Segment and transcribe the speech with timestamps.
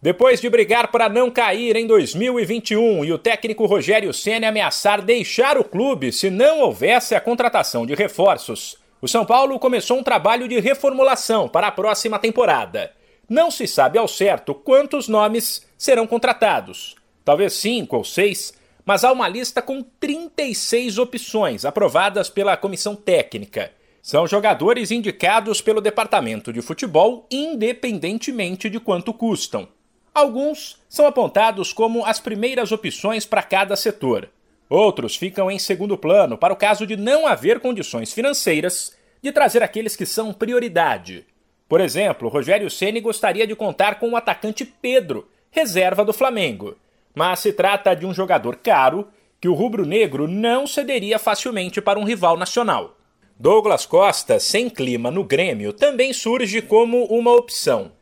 [0.00, 5.58] Depois de brigar para não cair em 2021 e o técnico Rogério Ceni ameaçar deixar
[5.58, 10.46] o clube se não houvesse a contratação de reforços, o São Paulo começou um trabalho
[10.46, 12.92] de reformulação para a próxima temporada.
[13.28, 16.94] Não se sabe ao certo quantos nomes serão contratados,
[17.24, 18.54] talvez cinco ou seis,
[18.86, 23.72] mas há uma lista com 36 opções aprovadas pela comissão técnica.
[24.00, 29.66] São jogadores indicados pelo departamento de futebol, independentemente de quanto custam.
[30.14, 34.28] Alguns são apontados como as primeiras opções para cada setor.
[34.68, 39.62] Outros ficam em segundo plano para o caso de não haver condições financeiras de trazer
[39.62, 41.26] aqueles que são prioridade.
[41.68, 46.76] Por exemplo, Rogério Ceni gostaria de contar com o atacante Pedro, reserva do Flamengo,
[47.14, 49.08] mas se trata de um jogador caro
[49.40, 52.96] que o rubro-negro não cederia facilmente para um rival nacional.
[53.38, 57.92] Douglas Costa, sem clima no Grêmio, também surge como uma opção.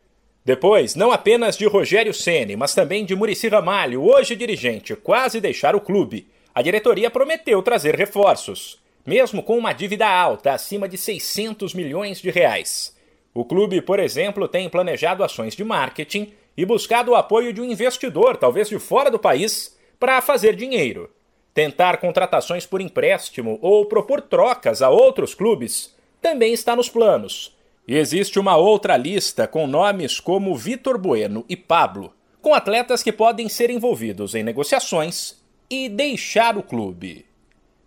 [0.47, 5.75] Depois, não apenas de Rogério Ceni, mas também de Murici Ramalho, hoje dirigente, quase deixar
[5.75, 11.73] o clube, a diretoria prometeu trazer reforços, mesmo com uma dívida alta, acima de 600
[11.73, 12.95] milhões de reais.
[13.33, 17.65] O clube, por exemplo, tem planejado ações de marketing e buscado o apoio de um
[17.65, 21.11] investidor, talvez de fora do país, para fazer dinheiro.
[21.53, 27.56] Tentar contratações por empréstimo ou propor trocas a outros clubes também está nos planos
[27.87, 33.13] e existe uma outra lista com nomes como Vitor Bueno e Pablo, com atletas que
[33.13, 37.25] podem ser envolvidos em negociações e deixar o clube.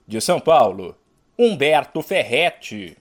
[0.07, 0.97] De São Paulo,
[1.39, 2.97] Humberto Ferretti.